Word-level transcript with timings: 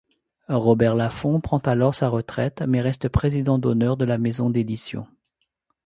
Robert 0.49 0.95
Laffont 0.95 1.39
prend 1.41 1.59
alors 1.59 1.93
sa 1.93 2.09
retraite, 2.09 2.63
mais 2.67 2.81
reste 2.81 3.07
président 3.07 3.59
d'honneur 3.59 3.97
de 3.97 4.05
la 4.05 4.17
maison 4.17 4.49
d'édition. 4.49 5.05